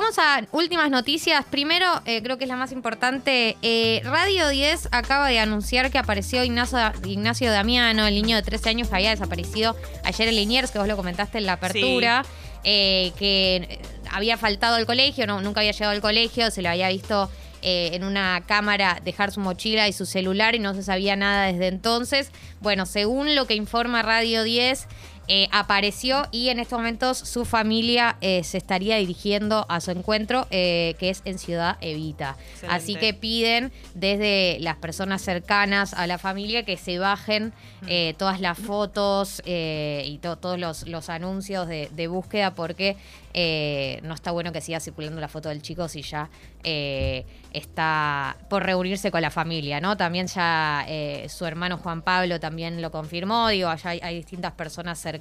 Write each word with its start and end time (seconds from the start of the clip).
vamos 0.00 0.18
a 0.18 0.46
últimas 0.52 0.90
noticias. 0.90 1.44
Primero, 1.50 1.86
eh, 2.04 2.22
creo 2.22 2.38
que 2.38 2.44
es 2.44 2.48
la 2.48 2.56
más 2.56 2.70
importante. 2.70 3.56
Eh, 3.62 4.00
Radio 4.04 4.48
10 4.48 4.90
acaba 4.92 5.28
de 5.28 5.40
anunciar 5.40 5.90
que 5.90 5.98
apareció 5.98 6.44
Ignacio, 6.44 6.78
Ignacio 7.04 7.50
Damiano, 7.50 8.06
el 8.06 8.14
niño 8.14 8.36
de 8.36 8.42
13 8.42 8.68
años 8.68 8.88
que 8.88 8.94
había 8.94 9.10
desaparecido 9.10 9.76
ayer 10.04 10.28
en 10.28 10.36
Liniers, 10.36 10.70
que 10.70 10.78
vos 10.78 10.86
lo 10.86 10.96
comentaste 10.96 11.38
en 11.38 11.46
la 11.46 11.54
apertura, 11.54 12.24
eh, 12.62 13.12
que 13.18 13.80
había 14.12 14.36
faltado 14.36 14.76
al 14.76 14.86
colegio, 14.86 15.26
no, 15.26 15.40
nunca 15.40 15.60
había 15.60 15.72
llegado 15.72 15.92
al 15.92 16.00
colegio, 16.00 16.52
se 16.52 16.62
lo 16.62 16.68
había 16.68 16.88
visto 16.90 17.28
eh, 17.60 17.90
en 17.94 18.04
una 18.04 18.44
cámara 18.46 19.00
dejar 19.04 19.32
su 19.32 19.40
mochila 19.40 19.88
y 19.88 19.92
su 19.92 20.06
celular 20.06 20.54
y 20.54 20.60
no 20.60 20.74
se 20.74 20.84
sabía 20.84 21.16
nada 21.16 21.46
desde 21.46 21.66
entonces. 21.66 22.30
Bueno, 22.60 22.86
según 22.86 23.34
lo 23.34 23.48
que 23.48 23.54
informa 23.54 24.02
Radio 24.02 24.44
10, 24.44 24.86
eh, 25.28 25.48
apareció 25.52 26.26
y 26.32 26.48
en 26.48 26.58
estos 26.58 26.78
momentos 26.78 27.18
su 27.18 27.44
familia 27.44 28.16
eh, 28.20 28.42
se 28.44 28.58
estaría 28.58 28.96
dirigiendo 28.96 29.66
a 29.68 29.80
su 29.80 29.90
encuentro, 29.90 30.46
que 30.50 30.96
es 31.00 31.22
en 31.24 31.38
Ciudad 31.38 31.76
Evita. 31.80 32.36
Así 32.68 32.96
que 32.96 33.14
piden 33.14 33.72
desde 33.94 34.58
las 34.60 34.76
personas 34.76 35.22
cercanas 35.22 35.94
a 35.94 36.06
la 36.06 36.18
familia 36.18 36.64
que 36.64 36.76
se 36.76 36.98
bajen 36.98 37.52
mm. 37.82 38.16
todas 38.16 38.40
las 38.40 38.58
fotos 38.58 39.42
y 39.44 40.18
todos 40.18 40.58
los, 40.58 41.08
anuncios 41.08 41.68
de, 41.68 41.88
de 41.94 42.08
búsqueda 42.08 42.54
porque 42.54 42.96
eh, 43.34 44.00
no 44.02 44.14
está 44.14 44.30
bueno 44.30 44.52
que 44.52 44.60
siga 44.60 44.80
circulando 44.80 45.20
la 45.20 45.28
foto 45.28 45.48
del 45.50 45.60
chico 45.60 45.86
si 45.86 46.02
ya 46.02 46.30
eh, 46.64 47.24
está 47.52 48.36
por 48.48 48.64
reunirse 48.64 49.10
con 49.10 49.20
la 49.20 49.30
familia, 49.30 49.80
¿no? 49.80 49.96
También 49.96 50.26
ya 50.26 50.84
eh, 50.88 51.26
su 51.28 51.44
hermano 51.44 51.76
Juan 51.78 52.02
Pablo 52.02 52.40
también 52.40 52.80
lo 52.80 52.90
confirmó, 52.90 53.48
digo, 53.48 53.68
allá 53.68 53.90
hay, 53.90 54.16
distintas 54.16 54.52
personas 54.52 54.98
cercanas 54.98 55.17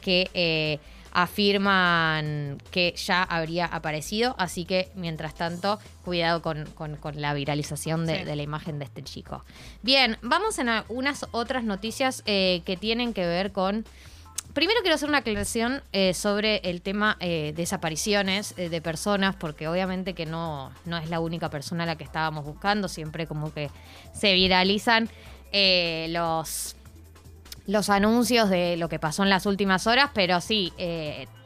que 0.00 0.80
afirman 1.12 2.58
que 2.70 2.94
ya 2.96 3.24
habría 3.24 3.66
aparecido, 3.66 4.36
así 4.38 4.64
que 4.64 4.88
mientras 4.94 5.34
tanto, 5.34 5.80
cuidado 6.04 6.40
con, 6.40 6.66
la 7.14 7.34
viralización 7.34 8.06
de, 8.06 8.24
de, 8.24 8.36
la 8.36 8.42
imagen 8.42 8.78
de 8.78 8.84
este 8.84 9.02
chico. 9.02 9.44
Bien, 9.82 10.18
vamos 10.22 10.58
a 10.60 10.84
unas 10.88 11.26
otras 11.32 11.64
noticias 11.64 12.22
que 12.22 12.78
tienen 12.80 13.12
que 13.12 13.26
ver 13.26 13.50
con 13.50 13.84
Primero 14.52 14.80
quiero 14.80 14.96
hacer 14.96 15.08
una 15.08 15.18
aclaración 15.18 15.80
eh, 15.92 16.12
sobre 16.12 16.56
el 16.64 16.82
tema 16.82 17.16
eh, 17.20 17.52
desapariciones 17.54 18.54
eh, 18.56 18.68
de 18.68 18.82
personas, 18.82 19.36
porque 19.36 19.68
obviamente 19.68 20.12
que 20.12 20.26
no, 20.26 20.72
no 20.86 20.98
es 20.98 21.08
la 21.08 21.20
única 21.20 21.50
persona 21.50 21.84
a 21.84 21.86
la 21.86 21.96
que 21.96 22.02
estábamos 22.02 22.44
buscando, 22.44 22.88
siempre 22.88 23.28
como 23.28 23.54
que 23.54 23.70
se 24.12 24.34
viralizan 24.34 25.08
los, 26.08 26.76
los 27.66 27.90
anuncios 27.90 28.50
de 28.50 28.76
lo 28.76 28.88
que 28.88 28.98
pasó 28.98 29.22
en 29.22 29.30
las 29.30 29.46
últimas 29.46 29.86
horas, 29.86 30.10
pero 30.14 30.40
sí, 30.40 30.72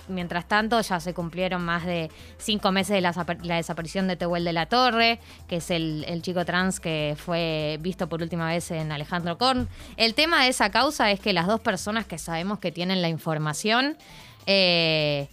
Mientras 0.09 0.47
tanto, 0.47 0.81
ya 0.81 1.01
se 1.01 1.15
cumplieron 1.15 1.65
más 1.65 1.87
de 1.87 2.11
cinco 2.37 2.73
meses 2.73 2.95
de 2.95 3.01
la, 3.01 3.57
desaparición 3.57 4.07
de 4.07 4.17
Tehuel 4.17 4.45
de 4.45 4.53
la 4.53 4.67
Torre, 4.67 5.19
que 5.49 5.57
es 5.57 5.71
el, 5.71 6.21
chico 6.23 6.45
trans 6.45 6.79
que 6.79 7.17
fue 7.17 7.79
visto 7.81 8.09
por 8.09 8.21
última 8.21 8.49
vez 8.49 8.71
en 8.71 8.93
Alejandro 8.93 9.39
Korn. 9.39 9.69
El 9.97 10.15
tema 10.15 10.43
de 10.43 10.51
esa 10.51 10.71
causa 10.71 11.11
es 11.11 11.21
que 11.21 11.33
las 11.33 11.47
dos 11.47 11.61
personas 11.61 12.07
que 12.07 12.19
sabemos 12.19 12.59
que 12.59 12.71
tienen 12.71 13.01
la 13.01 13.09
información, 13.09 13.97
eh, 14.47 15.29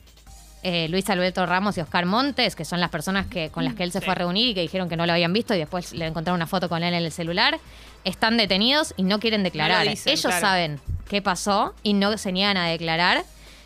eh, 0.63 0.87
Luis 0.89 1.09
Alberto 1.09 1.45
Ramos 1.45 1.77
y 1.77 1.81
Oscar 1.81 2.05
Montes, 2.05 2.55
que 2.55 2.65
son 2.65 2.79
las 2.79 2.89
personas 2.89 3.25
que, 3.25 3.49
con 3.49 3.65
las 3.65 3.73
que 3.73 3.83
él 3.83 3.91
se 3.91 3.99
fue 3.99 4.11
a 4.11 4.15
reunir 4.15 4.49
y 4.49 4.53
que 4.53 4.61
dijeron 4.61 4.89
que 4.89 4.95
no 4.95 5.05
lo 5.05 5.13
habían 5.13 5.33
visto 5.33 5.55
y 5.55 5.57
después 5.57 5.93
le 5.93 6.05
encontraron 6.05 6.37
una 6.37 6.47
foto 6.47 6.69
con 6.69 6.83
él 6.83 6.93
en 6.93 7.03
el 7.03 7.11
celular, 7.11 7.59
están 8.03 8.37
detenidos 8.37 8.93
y 8.97 9.03
no 9.03 9.19
quieren 9.19 9.43
declarar. 9.43 9.87
Ellos 9.87 10.21
saben 10.21 10.79
qué 11.09 11.21
pasó 11.21 11.73
y 11.83 11.93
no 11.93 12.15
se 12.17 12.31
niegan 12.31 12.57
a 12.57 12.67
declarar. 12.67 13.23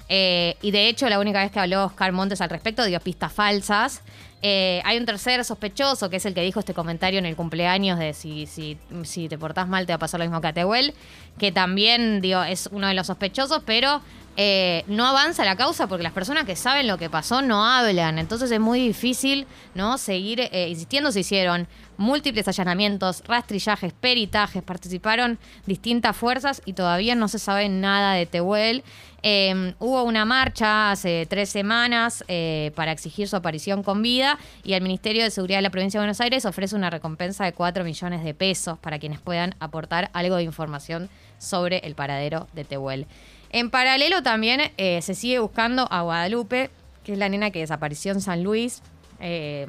Eh, 0.07 0.55
y 0.61 0.71
de 0.71 0.88
hecho, 0.88 1.09
la 1.09 1.19
única 1.19 1.39
vez 1.39 1.51
que 1.51 1.59
habló 1.59 1.85
Oscar 1.85 2.11
Montes 2.11 2.39
al 2.39 2.49
respecto 2.49 2.85
dio 2.85 2.99
pistas 2.99 3.33
falsas. 3.33 4.01
Eh, 4.41 4.81
hay 4.85 4.97
un 4.97 5.05
tercer 5.05 5.43
sospechoso, 5.43 6.09
que 6.09 6.17
es 6.17 6.25
el 6.25 6.35
que 6.35 6.41
dijo 6.41 6.59
este 6.59 6.75
comentario 6.75 7.17
en 7.17 7.25
el 7.25 7.35
cumpleaños 7.35 7.97
de 7.97 8.13
si, 8.13 8.45
si, 8.45 8.77
si 9.03 9.27
te 9.27 9.39
portás 9.39 9.67
mal 9.67 9.88
te 9.88 9.93
va 9.93 9.95
a 9.95 9.99
pasar 9.99 10.19
lo 10.19 10.25
mismo 10.25 10.39
que 10.39 10.47
a 10.47 10.53
Tehuel, 10.53 10.93
que 11.39 11.51
también 11.51 12.22
digo, 12.22 12.44
es 12.44 12.69
uno 12.72 12.88
de 12.88 12.94
los 12.94 13.07
sospechosos, 13.07 13.63
pero 13.66 14.01
eh, 14.38 14.84
no 14.88 15.06
avanza 15.06 15.46
la 15.46 15.56
causa 15.56 15.88
porque 15.88 16.03
las 16.03 16.12
personas 16.12 16.46
que 16.46 16.56
saben 16.56 16.88
lo 16.88 16.97
que 16.97 17.09
pasó 17.09 17.41
no 17.41 17.66
hablan. 17.66 18.19
Entonces 18.19 18.51
es 18.51 18.59
muy 18.59 18.79
difícil 18.79 19.47
¿no? 19.73 19.97
seguir 19.97 20.41
eh, 20.41 20.68
insistiendo. 20.69 21.12
Se 21.12 21.22
hicieron 21.22 21.68
múltiples 21.97 22.47
allanamientos, 22.47 23.24
rastrillajes, 23.25 23.94
peritajes, 23.94 24.62
participaron 24.62 25.40
distintas 25.66 26.18
fuerzas 26.18 26.62
y 26.66 26.74
todavía 26.74 27.16
no 27.16 27.28
se 27.28 27.40
sabe 27.40 27.69
nada 27.69 28.13
de 28.13 28.25
Tehuel. 28.25 28.84
Em, 29.28 29.74
hubo 29.79 30.03
una 30.03 30.24
marcha 30.24 30.91
hace 30.91 31.25
tres 31.28 31.50
semanas 31.50 32.24
eh, 32.28 32.72
para 32.75 32.91
exigir 32.91 33.28
su 33.28 33.35
aparición 33.35 33.81
con 33.81 34.03
vida 34.03 34.38
y 34.63 34.74
el 34.74 34.84
Ministerio 34.84 35.24
de 35.24 35.31
Seguridad 35.31 35.59
de 35.59 35.63
la 35.63 35.72
Provincia 35.72 36.00
de 36.00 36.03
Buenos 36.03 36.22
Aires 36.22 36.45
ofrece 36.45 36.75
una 36.75 36.91
recompensa 36.91 37.44
de 37.44 37.53
4 37.53 37.84
millones 37.84 38.24
de 38.24 38.35
pesos 38.35 38.78
para 38.78 39.00
quienes 39.00 39.19
puedan 39.19 39.56
aportar 39.59 40.12
algo 40.13 40.35
de 40.35 40.44
información 40.44 41.09
sobre 41.40 41.79
el 41.79 41.95
paradero 41.95 42.47
de 42.53 42.66
Tehuel. 42.66 43.07
En 43.55 43.69
paralelo 43.69 44.21
también 44.21 44.73
eh, 44.75 45.01
se 45.01 45.16
sigue 45.16 45.39
buscando 45.39 45.88
a 45.89 46.01
Guadalupe, 46.01 46.69
que 47.05 47.13
es 47.13 47.17
la 47.17 47.29
nena 47.29 47.51
que 47.51 47.59
desapareció 47.59 48.11
en 48.11 48.19
San 48.19 48.43
Luis. 48.43 48.81
Eh, 49.21 49.66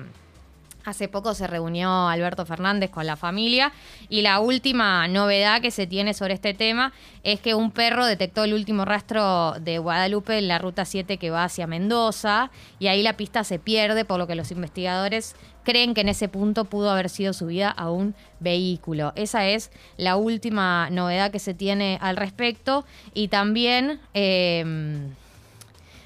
hace 0.87 1.09
poco 1.09 1.35
se 1.35 1.47
reunió 1.49 2.09
Alberto 2.09 2.47
Fernández 2.47 2.91
con 2.91 3.07
la 3.07 3.17
familia 3.17 3.73
y 4.09 4.23
la 4.23 4.39
última 4.39 5.07
novedad 5.09 5.61
que 5.61 5.73
se 5.73 5.87
tiene 5.87 6.15
sobre 6.15 6.35
este 6.35 6.55
tema 6.55 6.93
es 7.25 7.41
que 7.41 7.55
un 7.55 7.73
perro 7.73 8.07
detectó 8.07 8.45
el 8.45 8.55
último 8.55 8.85
rastro 8.85 9.55
de 9.61 9.79
Guadalupe 9.79 10.39
en 10.39 10.47
la 10.47 10.59
ruta 10.59 10.85
7 10.85 11.19
que 11.19 11.31
va 11.31 11.45
hacia 11.45 11.67
Mendoza 11.67 12.51
y 12.79 12.87
ahí 12.87 13.03
la 13.03 13.17
pista 13.17 13.43
se 13.43 13.59
pierde 13.59 14.05
por 14.05 14.19
lo 14.19 14.29
que 14.29 14.37
los 14.37 14.53
investigadores 14.53 15.35
creen 15.65 15.95
que 15.95 16.03
en 16.03 16.09
ese 16.09 16.29
punto 16.29 16.67
pudo 16.67 16.93
haber 16.93 17.11
sido 17.11 17.33
subida 17.33 17.71
a 17.71 17.91
un 17.91 18.15
vehículo. 18.39 19.13
Esa 19.17 19.49
es 19.49 19.73
la 19.97 20.15
última 20.15 20.89
novedad 20.91 21.33
que 21.33 21.41
se 21.41 21.55
tiene 21.55 21.99
al 22.01 22.17
respecto. 22.17 22.85
Y 23.15 23.27
también, 23.27 23.99
em, 24.15 25.11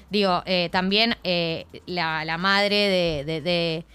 digo, 0.09 0.41
eh, 0.47 0.69
también 0.71 1.15
eh, 1.23 1.67
la, 1.85 2.37
madre 2.39 3.23
de, 3.23 3.41
de 3.41 3.85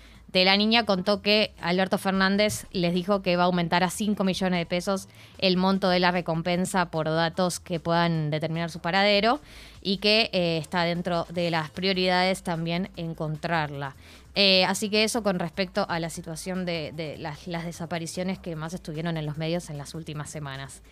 la 0.44 0.56
niña 0.56 0.84
contó 0.84 1.22
que 1.22 1.54
Alberto 1.60 1.98
Fernández 1.98 2.66
les 2.72 2.92
dijo 2.92 3.22
que 3.22 3.36
va 3.36 3.44
a 3.44 3.46
aumentar 3.46 3.84
a 3.84 3.90
5 3.90 4.22
millones 4.24 4.58
de 4.58 4.66
pesos 4.66 5.08
el 5.38 5.56
monto 5.56 5.88
de 5.88 6.00
la 6.00 6.10
recompensa 6.10 6.90
por 6.90 7.06
datos 7.06 7.60
que 7.60 7.80
puedan 7.80 8.30
determinar 8.30 8.70
su 8.70 8.80
paradero 8.80 9.40
y 9.80 9.98
que 9.98 10.30
eh, 10.32 10.58
está 10.58 10.82
dentro 10.82 11.26
de 11.30 11.50
las 11.50 11.70
prioridades 11.70 12.42
también 12.42 12.90
encontrarla. 12.96 13.94
Eh, 14.34 14.64
así 14.66 14.90
que 14.90 15.04
eso 15.04 15.22
con 15.22 15.38
respecto 15.38 15.86
a 15.88 15.98
la 16.00 16.10
situación 16.10 16.66
de, 16.66 17.16
las, 17.18 17.46
desapariciones 17.64 18.38
que 18.38 18.56
más 18.56 18.74
estuvieron 18.74 19.16
en 19.16 19.24
los 19.24 19.38
medios 19.38 19.70
en 19.70 19.78
las 19.78 19.94
últimas 19.94 20.28
semanas. 20.28 20.82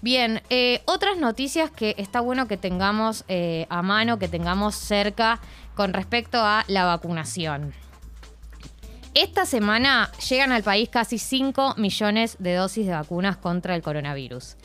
Bien, 0.00 0.42
eh, 0.48 0.82
otras 0.84 1.16
noticias 1.16 1.70
que 1.70 1.94
está 1.98 2.20
bueno 2.20 2.48
que 2.48 2.56
tengamos 2.56 3.24
a 3.68 3.82
mano, 3.82 4.18
que 4.18 4.28
tengamos 4.28 4.74
cerca 4.74 5.40
con 5.74 5.92
respecto 5.92 6.38
a 6.38 6.64
la 6.68 6.84
vacunación. 6.84 7.74
Esta 9.16 9.46
semana 9.46 10.10
llegan 10.28 10.52
al 10.52 10.62
país 10.62 10.90
casi 10.90 11.16
5 11.16 11.76
millones 11.78 12.36
de 12.38 12.52
dosis 12.52 12.84
de 12.84 12.92
vacunas 12.92 13.38
contra 13.38 13.74
el 13.74 13.80
coronavirus. 13.80 14.56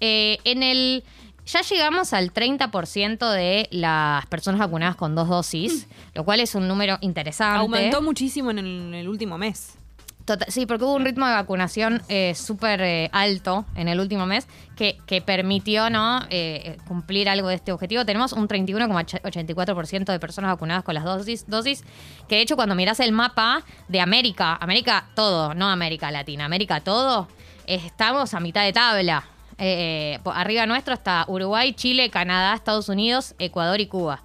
Eh, 0.00 0.38
en 0.44 0.62
el. 0.62 1.04
Ya 1.44 1.62
llegamos 1.62 2.12
al 2.12 2.32
30% 2.32 3.32
de 3.32 3.66
las 3.72 4.26
personas 4.26 4.60
vacunadas 4.60 4.94
con 4.94 5.16
dos 5.16 5.28
dosis, 5.28 5.88
lo 6.14 6.24
cual 6.24 6.38
es 6.38 6.54
un 6.54 6.68
número 6.68 6.98
interesante. 7.00 7.58
Aumentó 7.58 8.00
muchísimo 8.00 8.52
en 8.52 8.94
el 8.94 9.08
último 9.08 9.38
mes. 9.38 9.76
Total- 10.24 10.50
sí, 10.52 10.66
porque 10.66 10.84
hubo 10.84 10.94
un 10.94 11.04
ritmo 11.04 11.26
de 11.26 11.32
vacunación 11.32 12.00
eh, 12.08 12.34
súper 12.36 12.80
eh, 12.80 13.10
alto 13.12 13.64
en 13.74 13.88
el 13.88 13.98
último 13.98 14.24
mes 14.24 14.46
que, 14.76 14.98
que 15.06 15.20
permitió 15.20 15.90
¿no? 15.90 16.20
Eh, 16.30 16.78
cumplir 16.86 17.28
algo 17.28 17.48
de 17.48 17.56
este 17.56 17.72
objetivo. 17.72 18.04
Tenemos 18.04 18.32
un 18.32 18.46
31,84% 18.46 20.04
de 20.12 20.20
personas 20.20 20.50
vacunadas 20.52 20.84
con 20.84 20.94
las 20.94 21.04
dosis, 21.04 21.48
dosis, 21.48 21.82
que 22.28 22.36
de 22.36 22.42
hecho 22.42 22.54
cuando 22.56 22.74
mirás 22.74 23.00
el 23.00 23.10
mapa 23.12 23.64
de 23.88 24.00
América, 24.00 24.56
América 24.60 25.06
todo, 25.14 25.54
no 25.54 25.68
América 25.68 26.10
Latina, 26.12 26.44
América 26.44 26.80
todo, 26.80 27.26
eh, 27.66 27.80
estamos 27.84 28.32
a 28.34 28.40
mitad 28.40 28.64
de 28.64 28.72
tabla. 28.72 29.24
Eh, 29.58 30.18
arriba 30.24 30.66
nuestro 30.66 30.94
está 30.94 31.24
Uruguay, 31.28 31.72
Chile, 31.74 32.10
Canadá, 32.10 32.54
Estados 32.54 32.88
Unidos, 32.88 33.34
Ecuador 33.38 33.80
y 33.80 33.86
Cuba. 33.86 34.22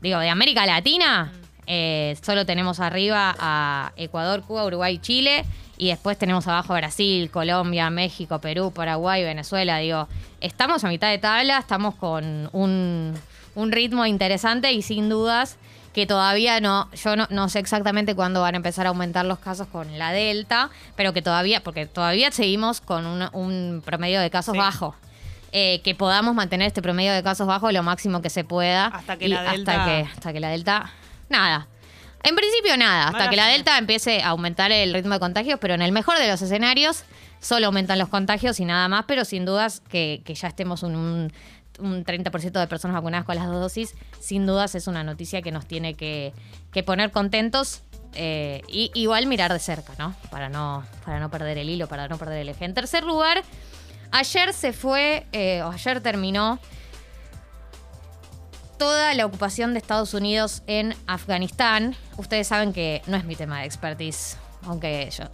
Digo, 0.00 0.18
de 0.18 0.28
América 0.28 0.66
Latina, 0.66 1.32
eh, 1.66 2.16
solo 2.22 2.46
tenemos 2.46 2.80
arriba 2.80 3.34
a 3.38 3.92
Ecuador, 3.96 4.42
Cuba, 4.42 4.64
Uruguay 4.64 4.94
y 4.94 4.98
Chile. 4.98 5.44
Y 5.78 5.88
después 5.88 6.16
tenemos 6.16 6.46
abajo 6.48 6.72
Brasil, 6.74 7.30
Colombia, 7.30 7.90
México, 7.90 8.40
Perú, 8.40 8.72
Paraguay, 8.72 9.22
Venezuela. 9.24 9.76
Digo, 9.78 10.08
estamos 10.40 10.82
a 10.84 10.88
mitad 10.88 11.10
de 11.10 11.18
tabla, 11.18 11.58
estamos 11.58 11.94
con 11.96 12.48
un, 12.52 13.14
un 13.54 13.72
ritmo 13.72 14.06
interesante 14.06 14.72
y 14.72 14.80
sin 14.80 15.08
dudas 15.10 15.56
que 15.92 16.06
todavía 16.06 16.60
no, 16.60 16.90
yo 16.94 17.16
no, 17.16 17.26
no 17.30 17.48
sé 17.50 17.58
exactamente 17.58 18.14
cuándo 18.14 18.40
van 18.42 18.54
a 18.54 18.56
empezar 18.58 18.86
a 18.86 18.90
aumentar 18.90 19.24
los 19.26 19.38
casos 19.38 19.66
con 19.68 19.98
la 19.98 20.12
Delta, 20.12 20.70
pero 20.94 21.12
que 21.12 21.20
todavía, 21.22 21.62
porque 21.62 21.86
todavía 21.86 22.30
seguimos 22.32 22.80
con 22.80 23.04
un 23.06 23.82
promedio 23.84 24.20
de 24.20 24.30
casos 24.30 24.52
Sí. 24.52 24.58
bajo. 24.58 24.94
Eh, 25.52 25.80
que 25.84 25.94
podamos 25.94 26.34
mantener 26.34 26.66
este 26.68 26.82
promedio 26.82 27.12
de 27.14 27.22
casos 27.22 27.46
bajo 27.46 27.70
lo 27.72 27.82
máximo 27.82 28.20
que 28.20 28.28
se 28.30 28.44
pueda. 28.44 28.86
Hasta 28.86 29.16
que 29.16 29.24
y 29.26 29.28
la 29.28 29.42
Delta- 29.52 29.72
Hasta 29.72 29.84
que, 29.86 30.00
hasta 30.12 30.32
que 30.34 30.40
la 30.40 30.48
Delta. 30.50 30.90
Nada. 31.28 31.68
En 32.22 32.34
principio 32.34 32.76
nada, 32.76 33.08
hasta 33.08 33.30
que 33.30 33.36
la. 33.36 33.46
Delta 33.46 33.78
empiece 33.78 34.20
a 34.20 34.28
aumentar 34.28 34.72
el 34.72 34.92
ritmo 34.92 35.14
de 35.14 35.20
contagios, 35.20 35.58
pero 35.60 35.74
en 35.74 35.82
el 35.82 35.92
mejor 35.92 36.18
de 36.18 36.26
los 36.28 36.42
escenarios 36.42 37.04
solo 37.40 37.66
aumentan 37.66 37.98
los 37.98 38.08
contagios 38.08 38.58
y 38.58 38.64
nada 38.64 38.88
más, 38.88 39.04
pero 39.06 39.24
sin 39.24 39.44
dudas 39.44 39.80
que, 39.88 40.22
que 40.24 40.34
ya 40.34 40.48
estemos 40.48 40.82
un, 40.82 40.96
un, 40.96 41.32
un 41.78 42.04
30% 42.04 42.58
de 42.58 42.66
personas 42.66 42.94
vacunadas 42.94 43.24
con 43.24 43.36
las 43.36 43.46
dos 43.46 43.60
dosis, 43.60 43.94
sin 44.18 44.46
dudas 44.46 44.74
es 44.74 44.88
una 44.88 45.04
noticia 45.04 45.42
que 45.42 45.52
nos 45.52 45.66
tiene 45.66 45.94
que, 45.94 46.32
que 46.72 46.82
poner 46.82 47.12
contentos 47.12 47.82
eh, 48.14 48.62
y 48.68 48.90
igual 48.94 49.26
mirar 49.26 49.52
de 49.52 49.58
cerca, 49.58 49.92
¿no? 49.98 50.14
Para, 50.30 50.48
¿no? 50.48 50.84
para 51.04 51.20
no 51.20 51.30
perder 51.30 51.58
el 51.58 51.68
hilo, 51.68 51.86
para 51.86 52.08
no 52.08 52.18
perder 52.18 52.40
el 52.40 52.48
eje. 52.48 52.64
En 52.64 52.74
tercer 52.74 53.04
lugar, 53.04 53.42
ayer 54.10 54.52
se 54.52 54.72
fue, 54.72 55.26
eh, 55.32 55.62
o 55.62 55.70
ayer 55.70 56.00
terminó 56.00 56.58
toda 58.78 59.14
la 59.14 59.26
ocupación 59.26 59.72
de 59.72 59.78
Estados 59.78 60.14
Unidos 60.14 60.62
en 60.66 60.94
Afganistán. 61.06 61.96
Ustedes 62.16 62.46
saben 62.48 62.72
que 62.72 63.02
no 63.06 63.16
es 63.16 63.24
mi 63.24 63.36
tema 63.36 63.60
de 63.60 63.66
expertise, 63.66 64.36
aunque 64.66 65.08
yo 65.16 65.24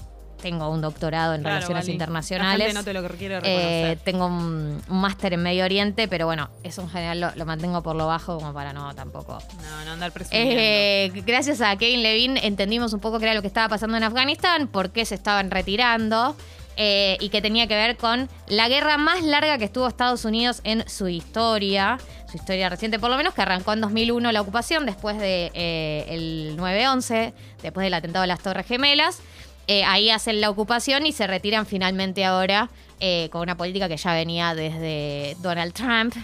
tengo 0.41 0.69
un 0.71 0.81
doctorado 0.81 1.35
en 1.35 1.43
Claro, 1.43 1.55
relaciones 1.55 1.89
internacionales. 1.89 2.75
No 2.75 2.83
te 2.83 2.93
lo 2.93 3.01
Eh, 3.45 3.97
tengo 4.05 4.27
un, 4.27 4.83
un 4.89 5.01
máster 5.01 5.33
en 5.35 5.43
Medio 5.43 5.65
Oriente, 5.65 6.09
pero 6.09 6.27
bueno, 6.27 6.51
eso 6.65 6.83
en 6.83 6.89
general 6.91 7.21
lo, 7.21 7.31
lo 7.37 7.47
mantengo 7.47 7.81
por 7.83 7.95
lo 7.95 8.09
bajo 8.09 8.39
como 8.39 8.53
para 8.53 8.73
no 8.73 8.93
tampoco. 8.93 9.39
no, 9.63 9.85
no 9.85 9.93
andar 9.93 10.11
presumiendo. 10.11 10.55
Eh, 10.59 11.13
gracias 11.25 11.61
a 11.61 11.77
Kevin 11.77 12.03
Levine 12.03 12.45
entendimos 12.45 12.93
un 12.93 12.99
poco 12.99 13.21
qué 13.21 13.27
era 13.27 13.35
lo 13.35 13.41
que 13.43 13.47
estaba 13.47 13.69
pasando 13.69 13.97
en 13.97 14.03
Afganistán, 14.03 14.67
por 14.67 14.91
qué 14.91 15.05
se 15.05 15.15
estaban 15.15 15.49
retirando 15.53 16.35
eh, 16.77 17.19
y 17.21 17.29
que 17.29 17.41
tenía 17.41 17.69
que 17.69 17.75
ver 17.77 17.97
con 17.97 18.29
la 18.49 18.69
guerra 18.69 18.97
más 18.97 19.23
larga 19.23 19.59
que 19.59 19.65
estuvo 19.67 19.87
Estados 19.87 20.25
Unidos 20.25 20.61
en 20.65 20.89
su 20.89 21.07
historia, 21.07 21.99
su 22.33 22.39
historia 22.39 22.71
reciente 22.71 22.99
por 22.99 23.11
lo 23.11 23.17
menos, 23.19 23.35
que 23.35 23.43
arrancó 23.43 23.75
en 23.75 23.83
2001 23.83 24.33
la 24.33 24.41
ocupación 24.41 24.87
después 24.87 25.19
del 25.19 25.53
de, 25.53 25.53
eh, 25.55 26.07
el 26.09 26.57
9-11, 26.57 27.35
después 27.63 27.85
del 27.85 27.95
atentado 27.95 28.25
a 28.25 28.27
las 28.27 28.41
Torres 28.41 28.67
Gemelas. 28.67 29.21
Eh, 29.69 29.85
ahí 29.85 30.11
hacen 30.11 30.41
la 30.41 30.51
ocupación 30.51 31.07
y 31.07 31.13
se 31.13 31.27
retiran 31.27 31.67
finalmente 31.67 32.25
ahora 32.25 32.71
eh, 33.01 33.29
con 33.31 33.43
una 33.43 33.57
política 33.57 33.89
que 33.89 33.97
ya 33.97 34.15
venía 34.15 34.55
desde 34.55 35.37
Donald 35.41 35.73
Trump 35.75 36.15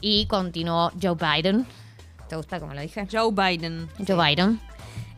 y 0.00 0.26
continuó 0.26 0.90
Joe 1.00 1.14
Biden. 1.14 1.66
¿Te 2.28 2.36
gusta 2.36 2.58
como 2.58 2.72
lo 2.72 2.80
dije? 2.80 3.06
Joe 3.12 3.30
Biden. 3.30 3.88
Joe 4.06 4.16
Biden. 4.16 4.58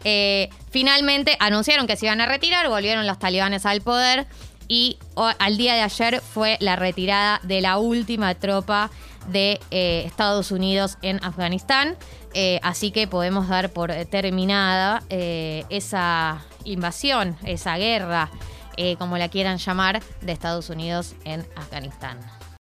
Eh, 0.03 0.51
finalmente 0.71 1.37
anunciaron 1.39 1.87
que 1.87 1.97
se 1.97 2.07
iban 2.07 2.21
a 2.21 2.27
retirar, 2.27 2.69
volvieron 2.69 3.07
los 3.07 3.19
talibanes 3.19 3.65
al 3.65 3.81
poder 3.81 4.27
y 4.67 4.99
al 5.17 5.57
día 5.57 5.75
de 5.75 5.83
ayer 5.83 6.21
fue 6.21 6.57
la 6.61 6.77
retirada 6.77 7.41
de 7.45 7.61
la 7.61 7.79
última 7.79 8.35
tropa 8.35 8.91
de 9.29 9.61
eh, 9.71 10.03
Estados 10.07 10.51
Unidos 10.51 10.99
en 11.03 11.23
Afganistán. 11.25 11.97
Eh, 12.33 12.59
así 12.63 12.91
que 12.91 13.07
podemos 13.07 13.49
dar 13.49 13.71
por 13.71 13.93
terminada 14.07 15.03
eh, 15.09 15.65
esa 15.71 16.43
invasión, 16.65 17.37
esa 17.45 17.77
guerra, 17.77 18.31
como 18.99 19.17
la 19.19 19.29
quieran 19.29 19.59
llamar, 19.59 20.03
de 20.21 20.33
Estados 20.33 20.69
Unidos 20.69 21.15
en 21.25 21.47
Afganistán. 21.55 22.19